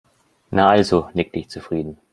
[0.51, 1.99] Na also, nickte ich zufrieden.